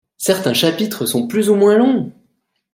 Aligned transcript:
Certains 0.17 0.55
chapitres 0.55 1.05
sont 1.05 1.27
plus 1.27 1.51
ou 1.51 1.53
moins 1.53 1.77
longs. 1.77 2.11